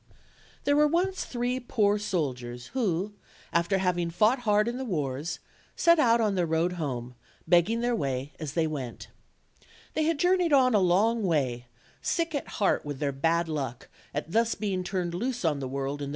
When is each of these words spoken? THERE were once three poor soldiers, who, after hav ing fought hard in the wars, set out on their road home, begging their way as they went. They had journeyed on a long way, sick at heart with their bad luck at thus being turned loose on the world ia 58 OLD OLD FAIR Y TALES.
THERE 0.63 0.75
were 0.75 0.87
once 0.87 1.25
three 1.25 1.59
poor 1.59 1.99
soldiers, 1.99 2.71
who, 2.73 3.13
after 3.53 3.77
hav 3.77 3.99
ing 3.99 4.09
fought 4.09 4.39
hard 4.49 4.67
in 4.67 4.79
the 4.79 4.83
wars, 4.83 5.37
set 5.75 5.99
out 5.99 6.19
on 6.19 6.33
their 6.33 6.47
road 6.47 6.73
home, 6.81 7.13
begging 7.47 7.81
their 7.81 7.95
way 7.95 8.33
as 8.39 8.53
they 8.53 8.65
went. 8.65 9.09
They 9.93 10.05
had 10.05 10.17
journeyed 10.17 10.53
on 10.53 10.73
a 10.73 10.79
long 10.79 11.21
way, 11.21 11.67
sick 12.01 12.33
at 12.33 12.47
heart 12.57 12.83
with 12.83 12.97
their 12.97 13.11
bad 13.11 13.47
luck 13.47 13.89
at 14.11 14.31
thus 14.31 14.55
being 14.55 14.83
turned 14.83 15.13
loose 15.13 15.45
on 15.45 15.59
the 15.59 15.67
world 15.67 15.67
ia 15.67 15.67
58 15.67 15.71
OLD 15.71 15.91
OLD 15.91 15.99
FAIR 15.99 15.99
Y 15.99 15.99
TALES. 15.99 16.09